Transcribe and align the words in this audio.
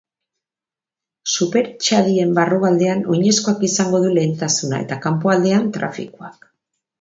Superetxadien 1.33 2.31
barrualdean 2.37 3.03
oinezkoak 3.17 3.61
izango 3.69 4.01
du 4.07 4.11
lehentasuna, 4.15 4.81
eta 4.87 4.99
kanpoaldean 5.05 5.69
trafikoak. 5.77 6.51